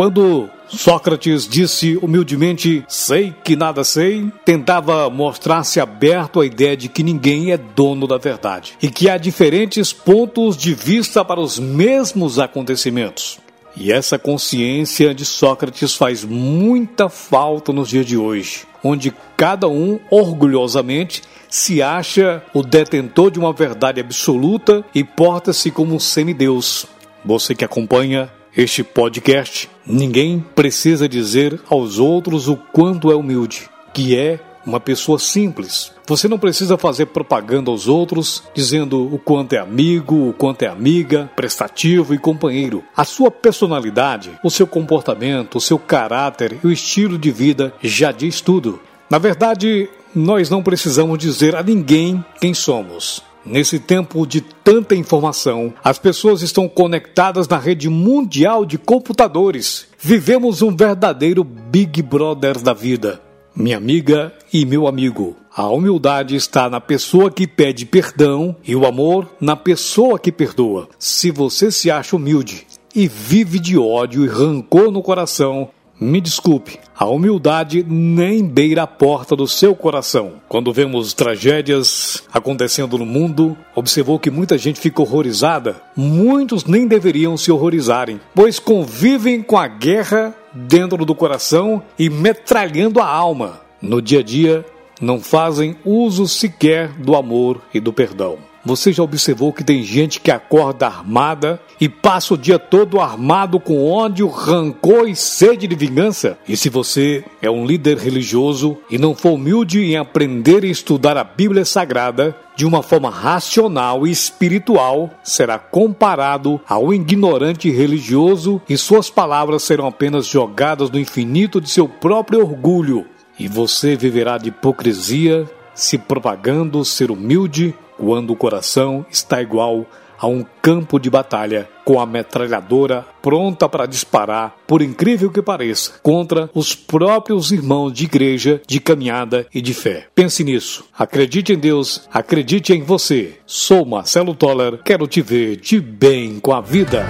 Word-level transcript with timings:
Quando 0.00 0.48
Sócrates 0.66 1.46
disse 1.46 1.98
humildemente: 2.00 2.82
Sei 2.88 3.34
que 3.44 3.54
nada 3.54 3.84
sei, 3.84 4.32
tentava 4.46 5.10
mostrar-se 5.10 5.78
aberto 5.78 6.40
à 6.40 6.46
ideia 6.46 6.74
de 6.74 6.88
que 6.88 7.02
ninguém 7.02 7.52
é 7.52 7.58
dono 7.58 8.06
da 8.06 8.16
verdade 8.16 8.78
e 8.80 8.88
que 8.88 9.10
há 9.10 9.18
diferentes 9.18 9.92
pontos 9.92 10.56
de 10.56 10.72
vista 10.72 11.22
para 11.22 11.38
os 11.38 11.58
mesmos 11.58 12.38
acontecimentos. 12.38 13.38
E 13.76 13.92
essa 13.92 14.18
consciência 14.18 15.14
de 15.14 15.26
Sócrates 15.26 15.94
faz 15.94 16.24
muita 16.24 17.10
falta 17.10 17.70
nos 17.70 17.90
dias 17.90 18.06
de 18.06 18.16
hoje, 18.16 18.62
onde 18.82 19.12
cada 19.36 19.68
um 19.68 20.00
orgulhosamente 20.10 21.20
se 21.46 21.82
acha 21.82 22.42
o 22.54 22.62
detentor 22.62 23.30
de 23.30 23.38
uma 23.38 23.52
verdade 23.52 24.00
absoluta 24.00 24.82
e 24.94 25.04
porta-se 25.04 25.70
como 25.70 25.94
um 25.94 26.00
semideus. 26.00 26.86
Você 27.22 27.54
que 27.54 27.66
acompanha 27.66 28.30
este 28.56 28.82
podcast, 28.82 29.70
ninguém 29.86 30.44
precisa 30.54 31.08
dizer 31.08 31.60
aos 31.68 31.98
outros 31.98 32.48
o 32.48 32.56
quanto 32.56 33.10
é 33.10 33.14
humilde, 33.14 33.68
que 33.94 34.16
é 34.16 34.40
uma 34.66 34.80
pessoa 34.80 35.18
simples. 35.18 35.92
Você 36.06 36.28
não 36.28 36.38
precisa 36.38 36.76
fazer 36.76 37.06
propaganda 37.06 37.70
aos 37.70 37.88
outros 37.88 38.42
dizendo 38.54 39.12
o 39.12 39.18
quanto 39.18 39.54
é 39.54 39.58
amigo, 39.58 40.28
o 40.28 40.32
quanto 40.32 40.62
é 40.62 40.68
amiga, 40.68 41.30
prestativo 41.34 42.14
e 42.14 42.18
companheiro. 42.18 42.84
A 42.96 43.04
sua 43.04 43.30
personalidade, 43.30 44.32
o 44.44 44.50
seu 44.50 44.66
comportamento, 44.66 45.56
o 45.56 45.60
seu 45.60 45.78
caráter 45.78 46.58
e 46.62 46.66
o 46.66 46.72
estilo 46.72 47.16
de 47.16 47.30
vida 47.30 47.72
já 47.82 48.12
diz 48.12 48.40
tudo. 48.40 48.80
Na 49.08 49.18
verdade, 49.18 49.88
nós 50.14 50.50
não 50.50 50.62
precisamos 50.62 51.18
dizer 51.18 51.54
a 51.54 51.62
ninguém 51.62 52.24
quem 52.40 52.52
somos. 52.52 53.22
Nesse 53.44 53.78
tempo 53.78 54.26
de 54.26 54.40
tanta 54.40 54.94
informação, 54.94 55.72
as 55.82 55.98
pessoas 55.98 56.42
estão 56.42 56.68
conectadas 56.68 57.48
na 57.48 57.58
rede 57.58 57.88
mundial 57.88 58.66
de 58.66 58.76
computadores. 58.76 59.86
Vivemos 59.98 60.60
um 60.60 60.74
verdadeiro 60.74 61.42
Big 61.42 62.02
Brother 62.02 62.60
da 62.60 62.74
vida. 62.74 63.20
Minha 63.56 63.78
amiga 63.78 64.32
e 64.52 64.64
meu 64.64 64.86
amigo, 64.86 65.36
a 65.54 65.66
humildade 65.68 66.36
está 66.36 66.70
na 66.70 66.80
pessoa 66.80 67.30
que 67.30 67.46
pede 67.46 67.84
perdão 67.84 68.54
e 68.64 68.76
o 68.76 68.86
amor 68.86 69.28
na 69.40 69.56
pessoa 69.56 70.18
que 70.18 70.30
perdoa. 70.30 70.88
Se 70.98 71.30
você 71.30 71.70
se 71.70 71.90
acha 71.90 72.14
humilde 72.14 72.66
e 72.94 73.08
vive 73.08 73.58
de 73.58 73.76
ódio 73.76 74.24
e 74.24 74.28
rancor 74.28 74.90
no 74.90 75.02
coração, 75.02 75.70
me 76.00 76.20
desculpe, 76.20 76.80
a 76.96 77.06
humildade 77.06 77.84
nem 77.86 78.42
beira 78.42 78.84
a 78.84 78.86
porta 78.86 79.36
do 79.36 79.46
seu 79.46 79.74
coração. 79.74 80.40
Quando 80.48 80.72
vemos 80.72 81.12
tragédias 81.12 82.22
acontecendo 82.32 82.96
no 82.96 83.04
mundo, 83.04 83.56
observou 83.74 84.18
que 84.18 84.30
muita 84.30 84.56
gente 84.56 84.80
fica 84.80 85.02
horrorizada? 85.02 85.82
Muitos 85.94 86.64
nem 86.64 86.86
deveriam 86.86 87.36
se 87.36 87.52
horrorizarem, 87.52 88.18
pois 88.34 88.58
convivem 88.58 89.42
com 89.42 89.58
a 89.58 89.68
guerra 89.68 90.34
dentro 90.54 91.04
do 91.04 91.14
coração 91.14 91.82
e 91.98 92.08
metralhando 92.08 93.00
a 93.00 93.06
alma. 93.06 93.60
No 93.82 94.00
dia 94.00 94.20
a 94.20 94.22
dia, 94.22 94.64
não 95.00 95.20
fazem 95.20 95.76
uso 95.84 96.26
sequer 96.26 96.88
do 96.92 97.14
amor 97.14 97.60
e 97.74 97.80
do 97.80 97.92
perdão. 97.92 98.49
Você 98.64 98.92
já 98.92 99.02
observou 99.02 99.54
que 99.54 99.64
tem 99.64 99.82
gente 99.82 100.20
que 100.20 100.30
acorda 100.30 100.86
armada 100.86 101.58
e 101.80 101.88
passa 101.88 102.34
o 102.34 102.38
dia 102.38 102.58
todo 102.58 103.00
armado 103.00 103.58
com 103.58 103.90
ódio, 103.90 104.28
rancor 104.28 105.08
e 105.08 105.16
sede 105.16 105.66
de 105.66 105.74
vingança? 105.74 106.36
E 106.46 106.56
se 106.58 106.68
você 106.68 107.24
é 107.40 107.50
um 107.50 107.64
líder 107.64 107.96
religioso 107.96 108.76
e 108.90 108.98
não 108.98 109.14
for 109.14 109.32
humilde 109.32 109.82
em 109.82 109.96
aprender 109.96 110.62
e 110.62 110.70
estudar 110.70 111.16
a 111.16 111.24
Bíblia 111.24 111.64
Sagrada 111.64 112.36
de 112.54 112.66
uma 112.66 112.82
forma 112.82 113.08
racional 113.08 114.06
e 114.06 114.10
espiritual, 114.10 115.08
será 115.24 115.58
comparado 115.58 116.60
ao 116.68 116.92
ignorante 116.92 117.70
religioso 117.70 118.60
e 118.68 118.76
suas 118.76 119.08
palavras 119.08 119.62
serão 119.62 119.86
apenas 119.86 120.26
jogadas 120.26 120.90
no 120.90 120.98
infinito 120.98 121.62
de 121.62 121.70
seu 121.70 121.88
próprio 121.88 122.40
orgulho. 122.40 123.06
E 123.38 123.48
você 123.48 123.96
viverá 123.96 124.36
de 124.36 124.50
hipocrisia, 124.50 125.48
se 125.74 125.96
propagando 125.96 126.84
ser 126.84 127.10
humilde 127.10 127.74
quando 128.00 128.30
o 128.30 128.36
coração 128.36 129.04
está 129.10 129.42
igual 129.42 129.84
a 130.18 130.26
um 130.26 130.44
campo 130.62 130.98
de 130.98 131.10
batalha 131.10 131.68
com 131.84 132.00
a 132.00 132.06
metralhadora 132.06 133.06
pronta 133.22 133.68
para 133.68 133.86
disparar, 133.86 134.54
por 134.66 134.80
incrível 134.80 135.30
que 135.30 135.42
pareça, 135.42 135.92
contra 136.02 136.50
os 136.54 136.74
próprios 136.74 137.52
irmãos 137.52 137.92
de 137.92 138.04
igreja, 138.04 138.60
de 138.66 138.80
caminhada 138.80 139.46
e 139.52 139.60
de 139.60 139.74
fé. 139.74 140.06
Pense 140.14 140.42
nisso. 140.42 140.84
Acredite 140.98 141.52
em 141.52 141.58
Deus, 141.58 142.08
acredite 142.12 142.72
em 142.72 142.82
você. 142.82 143.34
Sou 143.46 143.84
Marcelo 143.84 144.34
Toller, 144.34 144.78
quero 144.82 145.06
te 145.06 145.20
ver 145.20 145.56
de 145.56 145.80
bem 145.80 146.40
com 146.40 146.52
a 146.52 146.60
vida. 146.60 147.06